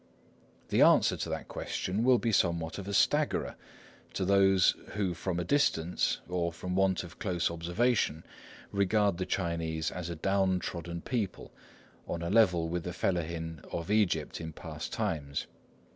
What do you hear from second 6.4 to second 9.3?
from want of close observation, regard the